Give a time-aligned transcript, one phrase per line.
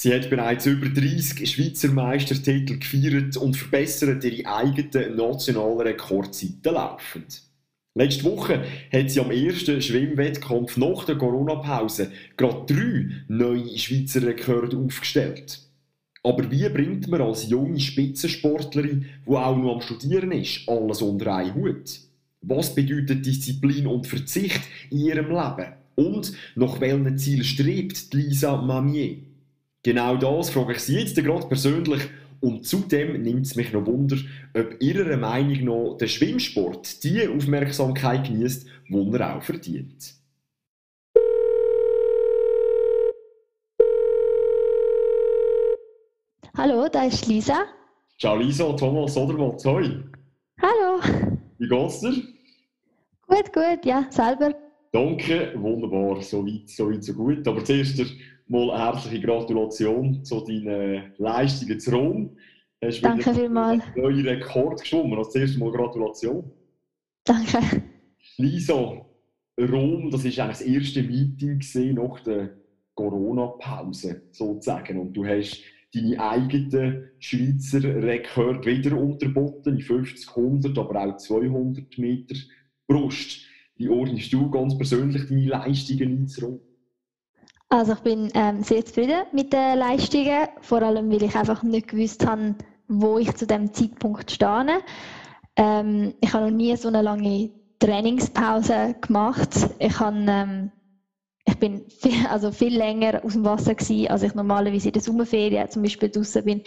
[0.00, 7.42] Sie hat bereits über 30 Schweizer Meistertitel gefeiert und verbessert ihre eigenen nationalen Rekordzeiten laufend.
[7.96, 8.62] Letzte Woche
[8.92, 15.58] hat sie am ersten Schwimmwettkampf nach der Corona-Pause gerade drei neue Schweizer Rekorde aufgestellt.
[16.22, 21.34] Aber wie bringt man als junge Spitzensportlerin, die auch noch am Studieren ist, alles unter
[21.34, 21.98] einen Hut?
[22.42, 24.60] Was bedeutet Disziplin und Verzicht
[24.90, 25.72] in ihrem Leben?
[25.96, 29.27] Und nach welchem Ziel strebt Lisa Mamier?
[29.88, 32.02] Genau das frage ich Sie jetzt gerade persönlich
[32.42, 34.18] und zudem nimmt es mich noch Wunder,
[34.54, 40.12] ob Ihrer Meinung nach der Schwimmsport die Aufmerksamkeit genießt, die er auch verdient.
[46.54, 47.64] Hallo, da ist Lisa.
[48.18, 50.04] Ciao Lisa, Thomas Odermatt, hoi.
[50.60, 51.00] Hallo.
[51.56, 52.12] Wie geht's dir?
[53.26, 54.67] Gut, gut, ja, selber.
[54.98, 57.46] Danke, wunderbar, so weit, so weit, so gut.
[57.46, 58.04] Aber zuerst
[58.48, 62.36] mal herzliche Gratulation zu deinen Leistungen zu Rom.
[62.84, 63.84] Hast Danke vielmals.
[63.84, 65.16] Einen neuen Rekord geschwommen.
[65.16, 66.50] Also zuerst mal Gratulation.
[67.24, 67.84] Danke.
[68.38, 72.56] Lisa, Rom, das war eigentlich das erste Meeting nach der
[72.96, 74.98] Corona-Pause sozusagen.
[74.98, 75.62] Und du hast
[75.94, 82.34] deine eigenen Schweizer Rekord wieder unterboten, in 50, 100, aber auch 200 Meter
[82.88, 83.47] Brust.
[83.78, 86.60] Wie ordnest du ganz persönlich deine Leistungen einzuräumen?
[87.68, 91.88] Also ich bin ähm, sehr zufrieden mit den Leistungen, vor allem weil ich einfach nicht
[91.88, 92.56] gewusst habe,
[92.88, 94.80] wo ich zu dem Zeitpunkt stehe.
[95.54, 99.50] Ähm, ich habe noch nie so eine lange Trainingspause gemacht.
[99.78, 100.72] Ich, habe, ähm,
[101.46, 105.02] ich bin viel, also viel länger aus dem Wasser gewesen, als ich normalerweise in der
[105.02, 106.62] Sommerferien zum Beispiel draußen bin.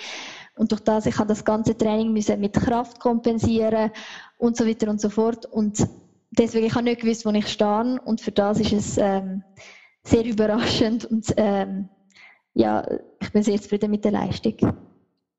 [0.55, 3.91] Und durch das ich habe das ganze Training müssen mit Kraft kompensieren
[4.37, 5.45] und so weiter und so fort.
[5.45, 5.85] Und
[6.31, 7.99] deswegen ich habe nicht gewusst, wo ich stehe.
[8.03, 9.43] Und für das ist es ähm,
[10.03, 11.89] sehr überraschend und ähm,
[12.53, 12.85] ja,
[13.21, 14.55] ich bin sehr zufrieden mit der Leistung.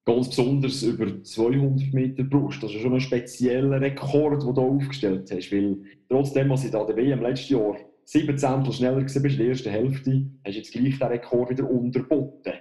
[0.04, 2.62] Ganz besonders über 200 Meter Brust.
[2.62, 5.52] Das ist schon ein spezieller Rekord, den du aufgestellt hast.
[5.52, 5.76] Weil
[6.08, 9.70] trotzdem, was ich da der WM letztes Jahr 7 Zehntel schneller war in der ersten
[9.70, 12.54] Hälfte, hast du jetzt gleich den Rekord wieder unterboten.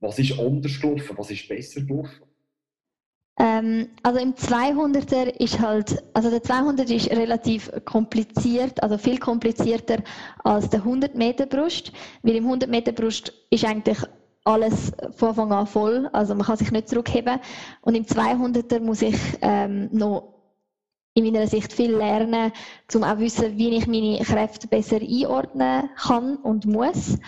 [0.00, 1.16] Was ist anders gelaufen?
[1.16, 2.24] Was ist besser gelaufen?
[3.38, 9.98] Ähm, also im 200er ist halt, also der 200 ist relativ kompliziert, also viel komplizierter
[10.42, 11.92] als der 100 Meter Brust,
[12.22, 13.98] weil im 100 Meter Brust ist eigentlich
[14.44, 17.40] alles von Anfang an voll, also man kann sich nicht zurückheben.
[17.82, 20.32] Und im 200er muss ich ähm, noch
[21.14, 22.52] in meiner Sicht viel lernen,
[22.94, 27.18] um auch wissen, wie ich meine Kräfte besser einordnen kann und muss.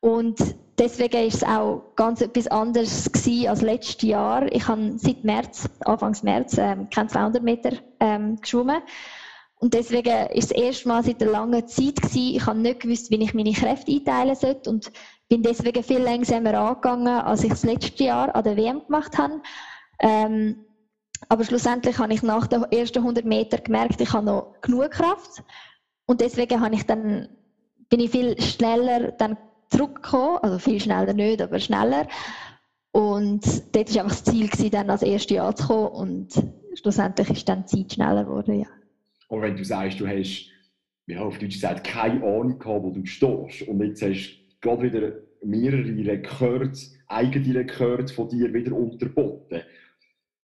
[0.00, 0.38] Und
[0.78, 3.10] deswegen ist es auch ganz etwas anderes
[3.48, 4.50] als letztes Jahr.
[4.52, 7.70] Ich habe seit März, Anfangs März, ähm, keine 200 Meter
[8.00, 8.82] ähm, geschwommen.
[9.56, 12.36] Und deswegen ist es erst mal seit einer langen Zeit gewesen.
[12.36, 14.92] Ich habe nicht gewusst, wie ich meine Kräfte einteilen sollte und
[15.28, 19.40] bin deswegen viel langsamer angegangen, als ich das letzte Jahr an der WM gemacht habe.
[20.00, 20.64] Ähm,
[21.28, 25.42] aber schlussendlich habe ich nach den ersten 100 Metern gemerkt, ich habe noch genug Kraft.
[26.06, 27.28] Und deswegen habe ich dann,
[27.88, 29.38] bin ich viel schneller dann
[29.76, 32.06] zurückgekommen, also viel schneller nicht, aber schneller.
[32.92, 36.28] Und dort war einfach das Ziel, gewesen, dann als erstes Jahr zu kommen und
[36.74, 38.66] schlussendlich ist dann die Zeit schneller geworden, ja.
[39.28, 40.48] Aber wenn du sagst, du hast,
[41.06, 44.82] ja, auf Deutsch gesagt, keine Ahnung gehabt, wo du stehst und jetzt hast du gerade
[44.82, 45.12] wieder
[45.42, 46.72] mehrere Rekorde,
[47.08, 49.62] eigene Rekorde von dir wieder unterboten.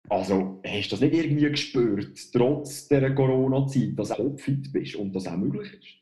[0.08, 5.14] Also hast du das nicht irgendwie gespürt, trotz dieser Corona-Zeit, dass du fit bist und
[5.14, 5.97] das auch möglich ist?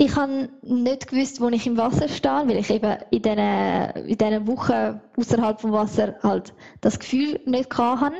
[0.00, 4.16] Ich habe nicht gewusst, wo ich im Wasser stehe, weil ich eben in diesen, in
[4.16, 8.14] diesen Wochen außerhalb vom Wasser halt das Gefühl nicht hatte.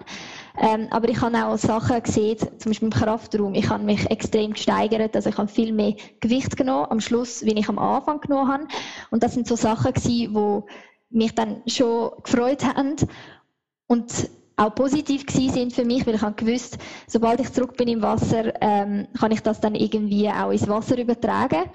[0.59, 3.55] Ähm, aber ich habe auch Sachen gesehen, zum Beispiel im Kraftraum.
[3.55, 7.57] Ich habe mich extrem gesteigert, also ich habe viel mehr Gewicht genommen am Schluss, wie
[7.57, 8.69] ich am Anfang genommen habe.
[9.13, 10.29] Und das sind so Sachen die
[11.11, 12.97] mich dann schon gefreut haben.
[13.87, 14.29] Und
[14.59, 18.53] auch positiv gewesen sind für mich, weil ich gewusst, sobald ich zurück bin im Wasser,
[18.61, 21.71] ähm, kann ich das dann irgendwie auch ins Wasser übertragen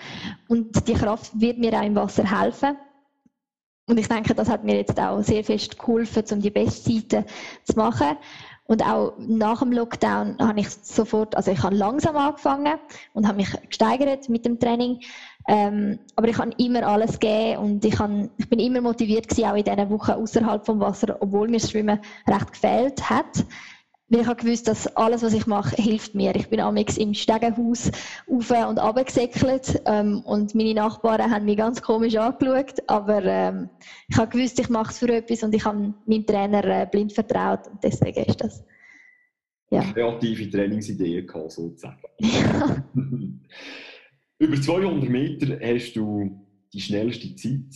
[0.50, 2.78] und die Kraft wird mir auch im Wasser helfen.
[3.86, 7.26] Und ich denke, das hat mir jetzt auch sehr fest geholfen, um die Bestzeiten
[7.66, 8.18] zu machen.
[8.66, 12.80] Und auch nach dem Lockdown habe ich sofort, also ich habe langsam angefangen
[13.14, 15.02] und habe mich gesteigert mit dem Training.
[15.48, 19.50] Ähm, aber ich habe immer alles gegeben und ich, habe, ich bin immer motiviert gewesen,
[19.50, 23.46] auch in diesen Wochen außerhalb vom Wasser, obwohl mir das Schwimmen recht gefehlt hat.
[24.14, 26.36] Weil ich habe gewusst, dass alles, was ich mache, hilft mir.
[26.36, 27.90] Ich bin amigs im Stegenhaus
[28.28, 33.70] auf und runter gesäckelt ähm, und meine Nachbarn haben mich ganz komisch angeschaut, aber ähm,
[34.08, 37.12] ich habe gewusst, ich mache es für etwas und ich habe meinem Trainer äh, blind
[37.12, 38.64] vertraut und deswegen ist das.
[39.72, 39.82] Ja.
[39.82, 41.98] Kreative Trainingsideen gehabt, sozusagen.
[42.20, 42.86] Ja.
[44.38, 47.74] Über 200 Meter hast du die schnellste Zeit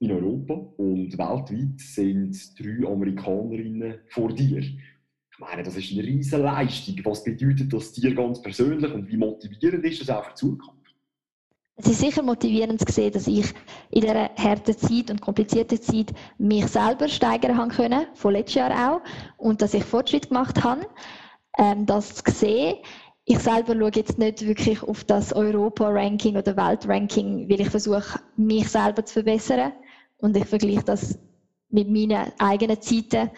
[0.00, 4.64] in Europa und weltweit sind drei Amerikanerinnen vor dir.
[5.42, 7.00] Meine, das ist eine riesige Leistung.
[7.02, 10.94] Was bedeutet das dir ganz persönlich und wie motivierend ist das auch für die Zukunft?
[11.74, 13.52] Es ist sicher motivierend zu sehen, dass ich
[13.90, 18.94] in dieser harten Zeit und komplizierten Zeit mich selber steigern haben können, von letztes Jahr
[18.94, 19.00] auch,
[19.36, 20.86] und dass ich Fortschritt gemacht habe.
[21.58, 22.76] Ähm, das zu sehen,
[23.24, 28.68] ich selber schaue jetzt nicht wirklich auf das Europa-Ranking oder Welt-Ranking, weil ich versuche, mich
[28.68, 29.72] selber zu verbessern.
[30.18, 31.18] Und ich vergleiche das
[31.68, 33.30] mit meinen eigenen Zeiten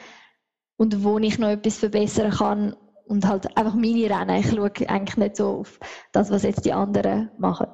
[0.85, 2.77] und wo ich noch etwas verbessern kann
[3.07, 4.41] und halt einfach meine Rennen.
[4.41, 5.81] Ich schaue eigentlich nicht so auf
[6.13, 7.69] das, was jetzt die anderen machen.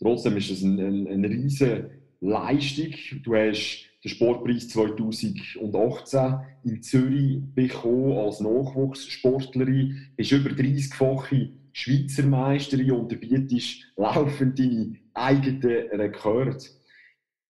[0.00, 1.90] Trotzdem ist es eine, eine, eine riesige
[2.20, 2.94] Leistung.
[3.24, 10.12] Du hast den Sportpreis 2018 in Zürich bekommen als Nachwuchssportlerin.
[10.16, 16.58] Bist über 30-fache Schweizer Meisterin und bietest laufend deine eigenen Rekorde.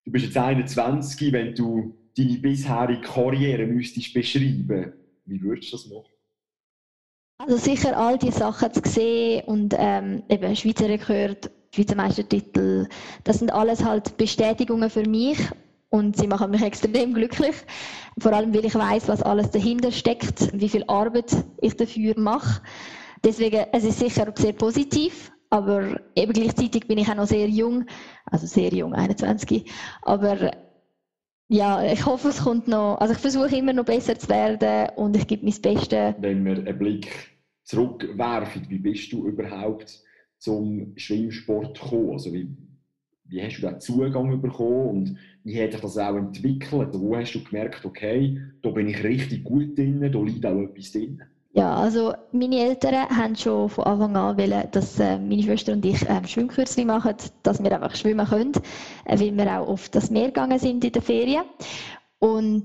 [0.07, 4.93] Du bist jetzt 21, wenn du deine bisherige Karriere müsstest beschreiben,
[5.25, 6.13] wie würdest du das machen?
[7.39, 12.89] Also sicher all die Sachen zu sehen und ähm, eben Schweizer Rekord, Schweizer Meistertitel,
[13.25, 15.39] das sind alles halt Bestätigungen für mich
[15.91, 17.55] und sie machen mich extrem glücklich.
[18.19, 22.61] Vor allem, weil ich weiß, was alles dahinter steckt, wie viel Arbeit ich dafür mache.
[23.23, 27.87] Deswegen, es ist sicher sehr positiv, aber eben gleichzeitig bin ich auch noch sehr jung,
[28.27, 29.71] also sehr jung, 21.
[30.03, 30.51] Aber
[31.49, 35.17] ja, ich hoffe, es kommt noch, also ich versuche immer noch besser zu werden und
[35.17, 36.15] ich gebe mein Bestes.
[36.19, 37.09] Wenn wir einen Blick
[37.65, 40.03] zurückwerfen, wie bist du überhaupt
[40.39, 42.13] zum Schwimmsport gekommen?
[42.13, 42.49] Also wie,
[43.25, 46.91] wie hast du da Zugang bekommen und wie hat sich das auch entwickelt?
[46.93, 50.93] Wo hast du gemerkt, okay, da bin ich richtig gut drin, da liegt auch etwas
[50.93, 51.23] drin?
[51.59, 55.85] Ja, also meine Eltern haben schon von Anfang an wollen, dass äh, meine Schwester und
[55.85, 58.53] ich ähm, Schwimmkürzchen machen, dass wir einfach schwimmen können,
[59.07, 61.43] äh, weil wir auch auf das Meer gegangen sind in der Ferien.
[62.21, 62.63] Und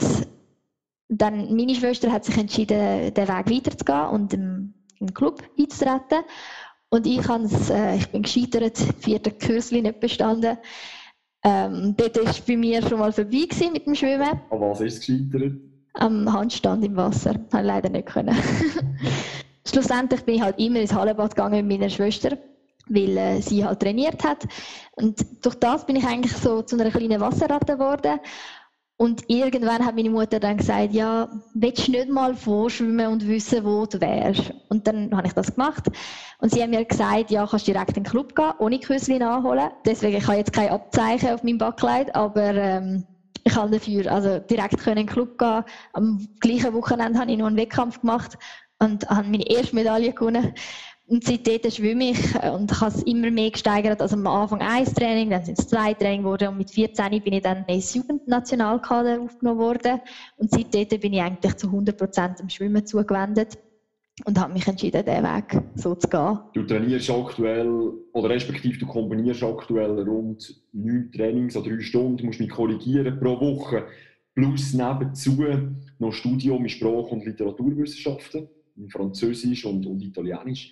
[1.09, 6.19] dann, meine Schwester hat sich entschieden, den Weg weiterzugehen und im, im Club einzutreten.
[6.89, 7.27] Und ich,
[7.71, 10.59] äh, ich bin gescheitert, vierte Kürzli nicht bestanden.
[11.43, 14.39] Ähm, dort war bei mir schon mal vorbei mit dem Schwimmen.
[14.51, 15.72] An was ist es gescheitert?
[15.93, 17.35] Am Handstand im Wasser.
[17.51, 18.35] Habe ich leider nicht können.
[19.65, 22.37] Schlussendlich bin ich halt immer ins Hallenbad gegangen mit meiner Schwester,
[22.87, 24.45] weil äh, sie halt trainiert hat.
[24.91, 28.19] Und durch das bin ich eigentlich so zu einer kleinen Wasserratte geworden.
[28.97, 33.65] Und irgendwann hat meine Mutter dann gesagt, ja, willst du nicht mal vorschwimmen und wissen,
[33.65, 34.53] wo du wärst?
[34.69, 35.89] Und dann habe ich das gemacht.
[36.39, 39.71] Und sie haben mir gesagt, ja, kannst direkt in den Club gehen, ohne Küsschen nachholen.
[39.85, 43.05] Deswegen, ich habe jetzt kein Abzeichen auf meinem Backkleid, aber ähm,
[43.43, 45.63] ich kann dafür also direkt in den Club gehen.
[45.93, 48.37] Am gleichen Wochenende habe ich noch einen Wettkampf gemacht
[48.79, 50.53] und habe meine erste Medaille gewonnen.
[51.05, 54.01] Und seitdem schwimme ich und habe es immer mehr gesteigert.
[54.01, 57.33] Also am Anfang ein Training, dann sind es zwei Training geworden und mit 14 bin
[57.33, 59.99] ich dann ins Jugendnationalkader aufgenommen worden.
[60.37, 63.57] Und seitdem bin ich eigentlich zu 100% dem Schwimmen zugewendet
[64.25, 66.39] und habe mich entschieden, diesen Weg so zu gehen.
[66.53, 72.39] Du trainierst aktuell, oder respektive du kombinierst aktuell rund neun Trainings an drei Stunden, musst
[72.39, 73.85] mich korrigieren pro Woche,
[74.35, 75.43] plus nebenzu
[75.99, 80.71] noch Studium in Sprach- und Literaturwissenschaften, in Französisch und, und Italienisch.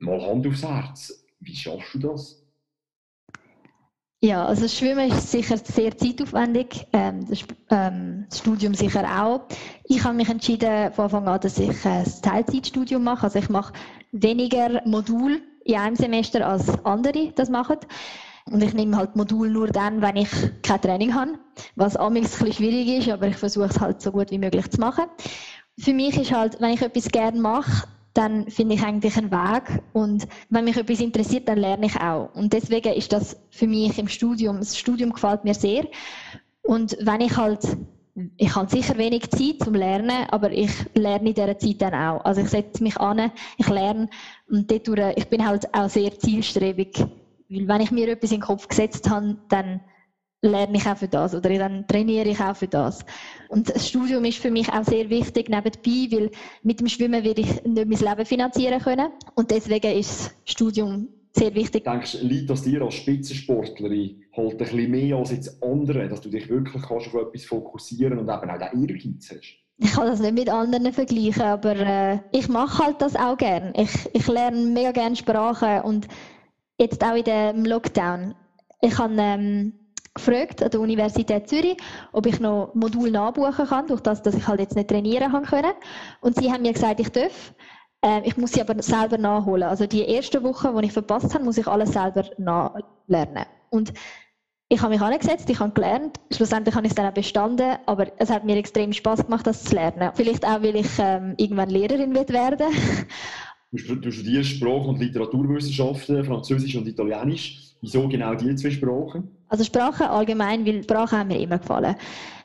[0.00, 2.37] Mal Hand aufs Herz, wie schaffst du das?
[4.20, 9.46] Ja, also Schwimmen ist sicher sehr zeitaufwendig, ähm, das, ähm, das, Studium sicher auch.
[9.84, 13.24] Ich habe mich entschieden von Anfang an, dass ich ein Teilzeitstudium mache.
[13.24, 13.72] Also ich mache
[14.10, 17.76] weniger Modul in einem Semester als andere das machen.
[18.46, 20.30] Und ich nehme halt Modul nur dann, wenn ich
[20.62, 21.38] kein Training habe,
[21.76, 24.68] was amigs ein bisschen schwierig ist, aber ich versuche es halt so gut wie möglich
[24.68, 25.04] zu machen.
[25.78, 27.86] Für mich ist halt, wenn ich etwas gerne mache,
[28.18, 29.80] dann finde ich eigentlich einen Weg.
[29.92, 32.34] Und wenn mich etwas interessiert, dann lerne ich auch.
[32.34, 35.86] Und deswegen ist das für mich im Studium, das Studium gefällt mir sehr.
[36.62, 37.60] Und wenn ich halt,
[38.36, 42.24] ich habe sicher wenig Zeit zum Lernen, aber ich lerne in dieser Zeit dann auch.
[42.24, 44.10] Also ich setze mich an, ich lerne
[44.50, 46.98] und dadurch, ich bin halt auch sehr zielstrebig.
[47.48, 49.80] Weil wenn ich mir etwas in den Kopf gesetzt habe, dann
[50.42, 53.04] lerne ich auch für das oder dann trainiere ich auch für das.
[53.48, 56.30] Und das Studium ist für mich auch sehr wichtig nebenbei, weil
[56.62, 61.08] mit dem Schwimmen werde ich nicht mein Leben finanzieren können und deswegen ist das Studium
[61.32, 61.84] sehr wichtig.
[61.84, 66.20] Denkst du, liegt das dir als Spitzensportlerin halt ein bisschen mehr als jetzt andere, dass
[66.20, 69.56] du dich wirklich kannst auf etwas fokussieren und eben auch den Ehrgeiz hast?
[69.80, 73.72] Ich kann das nicht mit anderen vergleichen, aber äh, ich mache halt das auch gern.
[73.76, 76.08] Ich, ich lerne mega gerne Sprachen und
[76.80, 78.34] jetzt auch in dem Lockdown.
[78.80, 79.72] Ich habe ähm,
[80.18, 81.76] gefragt an der Universität Zürich,
[82.12, 85.72] ob ich noch Modul nachbuchen kann, durch das, dass ich halt jetzt nicht trainieren kann
[86.20, 87.54] Und sie haben mir gesagt, ich darf.
[88.02, 89.68] Ähm, ich muss sie aber selber nachholen.
[89.68, 93.46] Also die erste Woche, die ich verpasst habe, muss ich alles selber nachlernen.
[93.70, 93.92] Und
[94.68, 96.20] ich habe mich angesetzt, ich habe gelernt.
[96.30, 99.64] Schlussendlich habe ich es dann auch bestanden, aber es hat mir extrem Spaß gemacht, das
[99.64, 100.10] zu lernen.
[100.14, 102.68] Vielleicht auch, weil ich ähm, irgendwann Lehrerin wird werden.
[103.72, 107.74] du studierst Sprach- und Literaturwissenschaften, Französisch und Italienisch.
[107.80, 109.37] Wieso genau diese zwei Sprachen?
[109.48, 111.96] Also Sprachen allgemein, weil Sprachen haben mir immer gefallen.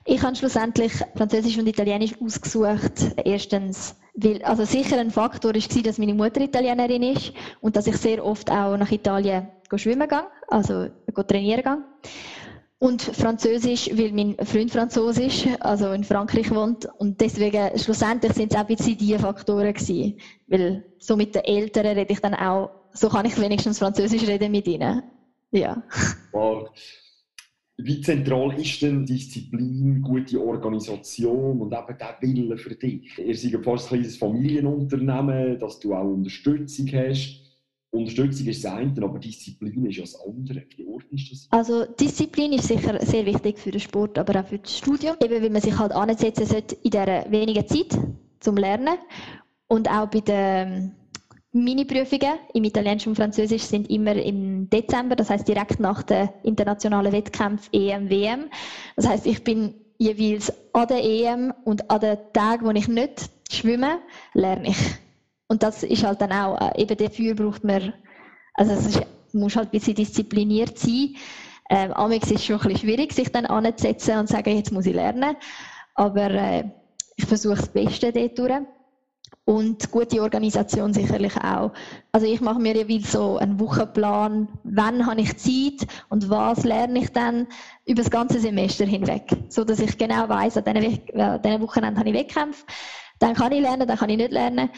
[0.05, 3.15] Ich habe schlussendlich Französisch und Italienisch ausgesucht.
[3.23, 7.97] Erstens, weil, also sicher ein Faktor war, dass meine Mutter Italienerin ist und dass ich
[7.97, 10.87] sehr oft auch nach Italien schwimmen gehe, also
[11.27, 11.83] trainieren gehe.
[12.79, 16.85] Und Französisch, weil mein Freund Französisch, also in Frankreich wohnt.
[16.97, 20.17] Und deswegen, schlussendlich sind es auch ein bisschen diese Faktoren gewesen.
[20.47, 24.51] Weil so mit den Eltern rede ich dann auch, so kann ich wenigstens Französisch reden
[24.51, 25.01] mit ihnen.
[25.53, 25.83] Ja.
[26.31, 26.69] Wow.
[27.77, 33.17] Wie zentral ist denn Disziplin, gute Organisation und eben der Wille für dich?
[33.17, 37.41] Ihr seid fast ein kleines Familienunternehmen, dass du auch Unterstützung hast.
[37.91, 40.63] Unterstützung ist das eine, aber Disziplin ist ja das andere.
[40.75, 41.47] Wie ordnest du das?
[41.51, 45.15] Also Disziplin ist sicher sehr wichtig für den Sport, aber auch für das Studium.
[45.23, 47.97] Eben, weil man sich halt ansetzen sollte in dieser wenigen Zeit
[48.39, 48.97] zum Lernen.
[49.67, 50.95] Und auch bei den
[51.53, 57.11] Mini-Prüfungen im Italienisch und Französisch sind immer im Dezember, das heißt direkt nach den internationalen
[57.13, 58.49] Wettkämpfen EM, WM.
[58.95, 63.29] Das heißt, ich bin jeweils an der EM und an den Tagen, wo ich nicht
[63.51, 63.99] schwimme,
[64.33, 64.77] lerne ich.
[65.47, 67.93] Und das ist halt dann auch, äh, eben dafür braucht man,
[68.55, 69.01] also es ist,
[69.33, 71.15] muss halt ein bisschen diszipliniert sein.
[71.69, 74.71] Ähm, Amix ist es schon ein bisschen schwierig, sich dann anzusetzen und zu sagen, jetzt
[74.71, 75.35] muss ich lernen.
[75.93, 76.63] Aber äh,
[77.15, 78.61] ich versuche das Beste dort durch.
[79.45, 81.71] Und gute Organisation sicherlich auch.
[82.13, 86.99] Also ich mache mir ja so einen Wochenplan, wann habe ich Zeit und was lerne
[86.99, 87.47] ich dann
[87.85, 89.35] über das ganze Semester hinweg.
[89.49, 92.63] So dass ich genau weiß, an diesen, äh, Wochenenden habe ich Wettkämpfe,
[93.19, 94.69] dann kann ich lernen, dann kann ich nicht lernen.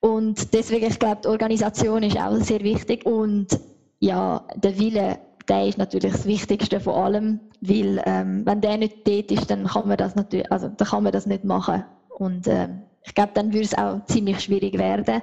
[0.00, 3.04] Und deswegen, ich glaube, die Organisation ist auch sehr wichtig.
[3.06, 3.58] Und
[3.98, 9.06] ja, der Wille, der ist natürlich das Wichtigste von allem, weil ähm, wenn der nicht
[9.06, 11.84] dort ist, dann kann man das natürlich, also dann kann man das nicht machen.
[12.08, 15.22] Und ähm, ich glaube, dann würde es auch ziemlich schwierig werden,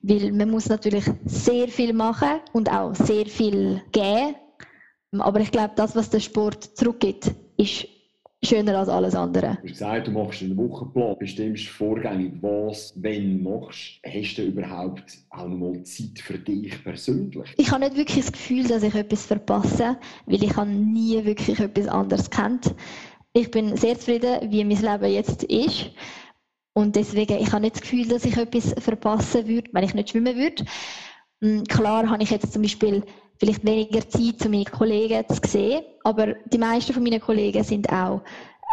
[0.00, 4.36] weil man muss natürlich sehr viel machen und auch sehr viel geben.
[5.18, 7.86] Aber ich glaube, das, was der Sport zurückgibt, ist
[8.44, 9.58] schöner als alles andere.
[9.62, 14.00] Du hast gesagt, du machst einen Wochenplan, bestimmst vorgängig, was, wenn machst.
[14.04, 17.54] Hast du überhaupt auch noch mal Zeit für dich persönlich?
[17.56, 21.60] Ich habe nicht wirklich das Gefühl, dass ich etwas verpasse, weil ich habe nie wirklich
[21.60, 22.74] etwas anderes kennt.
[23.32, 25.90] Ich bin sehr zufrieden, wie mein Leben jetzt ist.
[26.74, 30.10] Und deswegen, ich habe nicht das Gefühl, dass ich etwas verpassen würde, wenn ich nicht
[30.10, 30.64] schwimmen würde.
[31.42, 33.02] Hm, klar habe ich jetzt zum Beispiel
[33.38, 37.88] vielleicht weniger Zeit, um meine Kollegen zu sehen, aber die meisten von meinen Kollegen sind
[37.90, 38.22] auch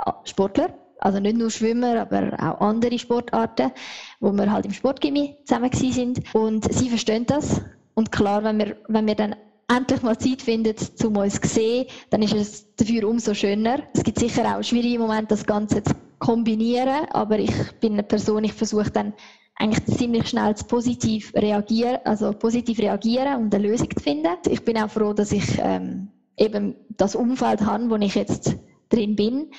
[0.06, 3.72] äh, Sportler, also nicht nur Schwimmer, aber auch andere Sportarten,
[4.20, 7.62] wo wir halt im Sportgymnasium zusammen sind und sie verstehen das
[7.96, 9.36] und klar, wenn wir, wenn wir dann
[9.68, 13.80] endlich mal Zeit finden, um uns zu sehen, dann ist es dafür umso schöner.
[13.94, 18.44] Es gibt sicher auch schwierige Momente, das Ganze zu kombinieren, aber ich bin eine Person,
[18.44, 19.14] ich versuche dann
[19.56, 24.36] eigentlich ziemlich schnell zu positiv reagieren, also positiv reagieren und eine Lösung zu finden.
[24.48, 28.56] Ich bin auch froh, dass ich ähm, eben das Umfeld habe, wo ich jetzt
[28.90, 29.52] drin bin.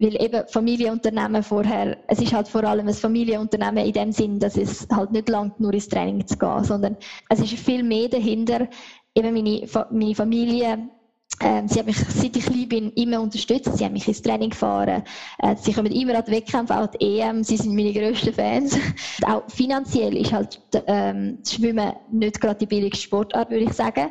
[0.00, 4.56] Weil eben Familienunternehmen vorher, es ist halt vor allem ein Familienunternehmen in dem Sinn, dass
[4.56, 6.96] es halt nicht langt, nur ins Training zu gehen, sondern
[7.28, 8.68] es ist viel mehr dahinter,
[9.16, 10.88] eben meine, meine Familie,
[11.40, 13.76] äh, sie haben mich, seit ich klein bin, immer unterstützt.
[13.76, 15.04] Sie haben mich ins Training gefahren.
[15.38, 17.44] Äh, sie kommen immer an die Wettkämpfe, auch die EM.
[17.44, 18.76] Sie sind meine grössten Fans.
[19.26, 24.10] auch finanziell ist halt ähm, das Schwimmen nicht gerade die billigste Sportart, würde ich sagen.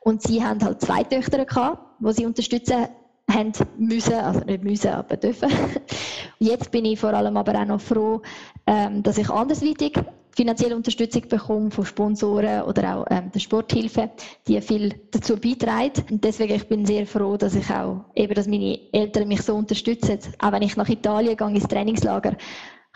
[0.00, 2.88] Und sie haben halt zwei Töchter gehabt, die sie unterstützen
[3.30, 5.50] haben müssen, also nicht müssen, aber dürfen.
[6.38, 8.22] Jetzt bin ich vor allem aber auch noch froh,
[8.66, 9.98] ähm, dass ich andersweitig
[10.38, 14.08] finanzielle Unterstützung bekomme von Sponsoren oder auch ähm, der Sporthilfe,
[14.46, 16.08] die viel dazu beiträgt.
[16.12, 19.56] Und deswegen ich bin sehr froh, dass ich auch eben, dass meine Eltern mich so
[19.56, 20.20] unterstützen.
[20.38, 22.36] Auch wenn ich nach Italien gehe ins Trainingslager,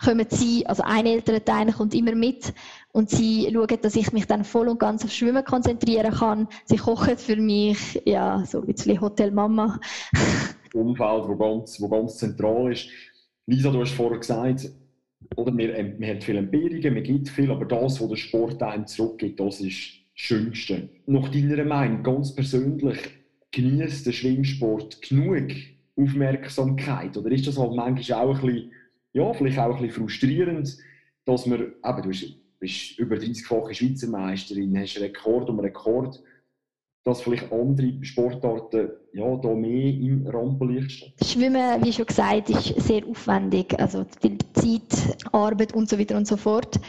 [0.01, 2.53] kommen sie, also ein älterer Teil kommt immer mit
[2.93, 6.47] und sie schauen, dass ich mich dann voll und ganz auf Schwimmen konzentrieren kann.
[6.63, 9.81] Sie kochen für mich, ja, so ein bisschen Hotel Mama.
[10.73, 12.87] Umfeld, wo ganz, wo ganz zentral ist.
[13.45, 14.69] Lisa, du hast vorher gesagt,
[15.35, 18.61] oder man, ähm, man hat viele Empirien, man gibt viel, aber das, was der Sport
[18.61, 20.89] einem zurückgibt, das ist das Schönste.
[21.05, 22.97] Nach deiner Meinung, ganz persönlich,
[23.51, 25.51] genießt der Schwimmsport genug
[25.95, 27.15] Aufmerksamkeit?
[27.17, 28.71] Oder ist das halt manchmal auch ein bisschen,
[29.13, 30.77] ja, vielleicht auch ein bisschen frustrierend,
[31.25, 32.09] dass man, eben, du
[32.59, 36.21] bist über 30-fache Schweizer Meisterin, hast Rekord um Rekord,
[37.03, 41.13] dass vielleicht andere Sportarten ja, da mehr im Rampenlicht stehen?
[41.23, 43.77] Schwimmen, wie schon gesagt, ist sehr aufwendig.
[43.79, 46.79] Also viel Zeit, Arbeit und so weiter und so fort.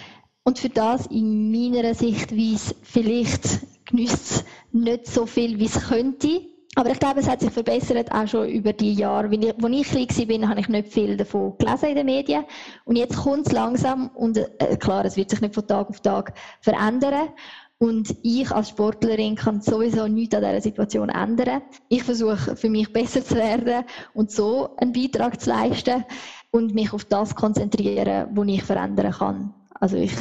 [0.44, 6.42] Und für das in meiner Sichtweise vielleicht genießt es nicht so viel, wie es könnte.
[6.76, 9.32] aber ich glaube, es hat sich verbessert, auch schon über die Jahre.
[9.34, 12.44] Ich, als ich klein war, habe ich nicht viel davon gelesen in den Medien.
[12.84, 16.00] Und jetzt kommt es langsam und äh, klar, es wird sich nicht von Tag auf
[16.00, 17.28] Tag verändern.
[17.78, 21.62] Und ich als Sportlerin kann sowieso nichts an dieser Situation ändern.
[21.88, 26.04] Ich versuche für mich besser zu werden und so einen Beitrag zu leisten
[26.50, 29.54] und mich auf das konzentrieren, was ich verändern kann.
[29.80, 30.12] Also ich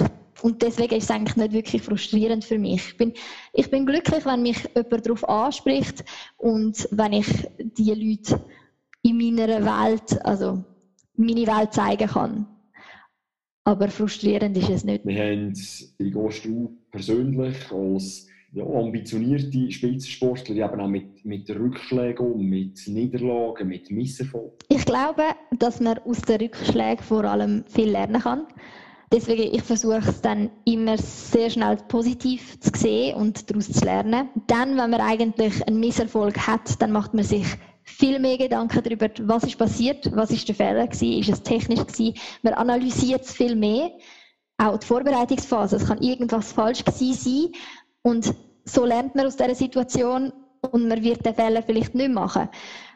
[0.44, 2.90] und deswegen ist es eigentlich nicht wirklich frustrierend für mich.
[2.90, 3.14] Ich bin,
[3.54, 6.04] ich bin glücklich, wenn mich jemand darauf anspricht
[6.38, 8.44] und wenn ich die Leute
[9.04, 10.66] in meiner Welt, also
[11.16, 12.53] meine Welt zeigen kann.
[13.66, 15.06] Aber frustrierend ist es nicht.
[15.06, 15.54] Wir haben,
[15.98, 23.70] wie gehst du persönlich als ja, ambitionierte Spitzensportler eben auch mit, mit Rückschlägen mit Niederlagen,
[23.70, 24.52] mit Misserfolgen?
[24.68, 25.24] Ich glaube,
[25.58, 28.48] dass man aus den Rückschlägen vor allem viel lernen kann.
[29.14, 34.30] Deswegen, ich versuche es dann immer sehr schnell positiv zu sehen und daraus zu lernen.
[34.48, 37.46] Dann, wenn man eigentlich einen Misserfolg hat, dann macht man sich
[37.84, 41.86] viel mehr Gedanken darüber, was ist passiert, was ist der Fehler gewesen, ist es technisch
[41.86, 42.16] gewesen.
[42.42, 43.92] Man analysiert es viel mehr.
[44.58, 47.62] Auch die Vorbereitungsphase, es kann irgendwas falsch gewesen sein
[48.04, 48.36] und
[48.66, 50.32] so lernt man aus dieser Situation
[50.72, 52.50] und man wird den Fehler vielleicht nicht machen.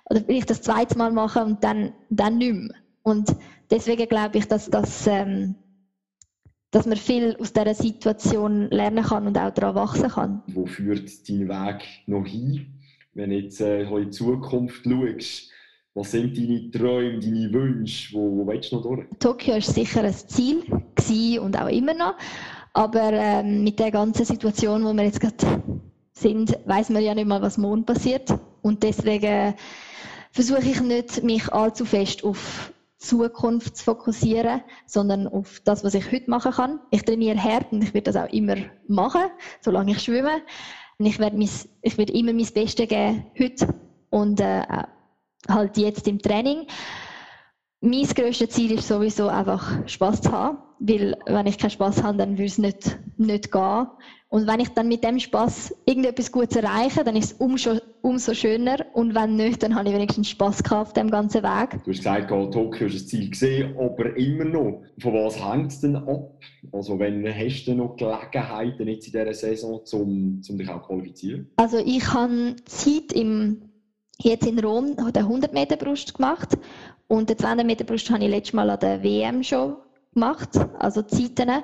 [0.09, 2.75] Oder vielleicht das zweite Mal machen und dann, dann nicht mehr.
[3.03, 3.35] Und
[3.69, 5.55] deswegen glaube ich, dass das ähm,
[6.71, 10.43] dass man viel aus dieser Situation lernen kann und auch daran wachsen kann.
[10.47, 12.76] Wo führt dein Weg noch hin?
[13.17, 15.49] Wenn du jetzt äh, in die Zukunft schaust,
[15.95, 18.13] was sind deine Träume, deine Wünsche?
[18.13, 19.07] Wo, wo willst du noch durch?
[19.17, 22.13] Tokio war sicher ein Ziel und auch immer noch.
[22.73, 25.63] Aber ähm, mit der ganzen Situation, wo wir jetzt gerade
[26.13, 28.31] sind, weiß man ja nicht mal, was morgen passiert.
[28.61, 29.55] Und deswegen
[30.31, 36.11] versuche ich nicht, mich allzu fest auf Zukunft zu fokussieren, sondern auf das, was ich
[36.11, 36.79] heute machen kann.
[36.91, 39.23] Ich trainiere hart und ich werde das auch immer machen,
[39.61, 40.41] solange ich schwimme.
[40.99, 41.37] Und ich werde,
[41.97, 43.73] werde immer mein Bestes geben, heute
[44.09, 44.63] und äh,
[45.47, 46.65] halt jetzt im Training.
[47.81, 52.17] Mein grösstes Ziel ist sowieso einfach Spaß zu haben, weil wenn ich keinen Spaß habe,
[52.17, 53.87] dann würde es nicht, nicht gehen.
[54.29, 58.33] Und wenn ich dann mit dem Spaß irgendetwas Gutes erreiche, dann ist es umso, umso
[58.33, 58.85] schöner.
[58.93, 61.81] Und wenn nicht, dann habe ich wenigstens Spaß gehabt auf dem ganzen Weg.
[61.85, 64.83] Du hast gesagt, Tokio ist ein Ziel gesehen, aber immer noch.
[64.99, 66.37] Von was hängt es denn ab?
[66.73, 70.87] Also, wenn hast du noch Gelegenheiten jetzt in dieser Saison, um, um dich auch zu
[70.87, 71.49] qualifizieren?
[71.55, 73.61] Also, ich habe Zeit im,
[74.19, 76.57] jetzt in Rom den 100 Meter Brust gemacht.
[77.07, 79.77] Und den 200 Meter Brust habe ich letztes Mal an der WM schon
[80.19, 80.49] gemacht,
[80.79, 81.63] also Zeiten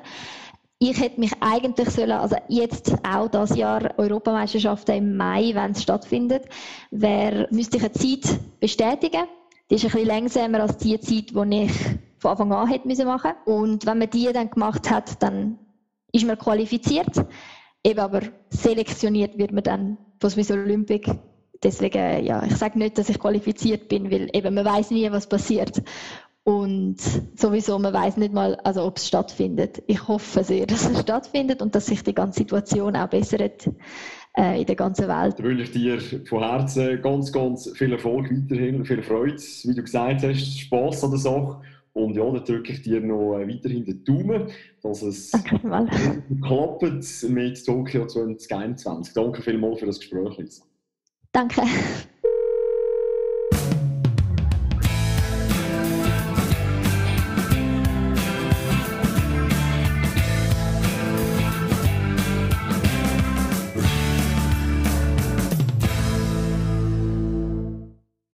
[0.89, 5.83] ich hätte mich eigentlich sollen, also jetzt auch das Jahr Europameisterschaften im Mai, wenn es
[5.83, 6.43] stattfindet,
[6.91, 9.23] wär, müsste ich eine Zeit bestätigen.
[9.69, 11.71] Die ist ein bisschen langsamer als die Zeit, die ich
[12.19, 13.31] von Anfang an hätte müssen machen.
[13.45, 15.57] Und wenn man die dann gemacht hat, dann
[16.11, 17.25] ist man qualifiziert.
[17.83, 21.09] Eben aber selektioniert wird man dann von Swiss Olympic.
[21.63, 25.27] Deswegen, ja, ich sage nicht, dass ich qualifiziert bin, weil eben man weiß nie, was
[25.27, 25.81] passiert.
[26.45, 26.97] Und
[27.35, 29.81] sowieso, man weiß nicht mal, also ob es stattfindet.
[29.87, 33.69] Ich hoffe sehr, dass es stattfindet und dass sich die ganze Situation auch bessert
[34.37, 35.39] äh, in der ganzen Welt.
[35.39, 39.81] Da wünsche ich dir von Herzen ganz, ganz viel Erfolg weiterhin, viel Freude, wie du
[39.81, 41.61] gesagt hast, Spass an der Sache.
[41.93, 44.47] Und ja, dann drücke ich dir noch äh, weiterhin den Daumen,
[44.81, 45.31] dass es
[46.41, 49.13] klappt mit Tokio 2021.
[49.13, 50.61] Danke vielmals für das Gespräch.
[51.31, 51.61] Danke.